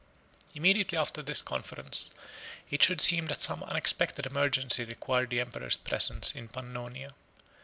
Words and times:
]Immediately 0.55 0.97
after 0.97 1.21
this 1.21 1.43
conference, 1.43 2.09
it 2.71 2.81
should 2.81 3.01
seem 3.01 3.27
that 3.27 3.39
some 3.39 3.61
unexpected 3.61 4.25
emergency 4.25 4.83
required 4.83 5.29
the 5.29 5.39
emperor's 5.39 5.77
presence 5.77 6.33
in 6.35 6.47
Pannonia. 6.47 7.13